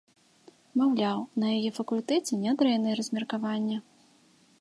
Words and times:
Маўляў, 0.81 1.19
на 1.43 1.47
яе 1.57 1.69
факультэце 1.77 2.33
нядрэннае 2.47 2.95
размеркаванне. 3.01 3.77